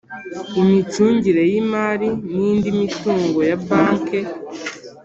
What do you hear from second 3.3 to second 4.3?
ya banke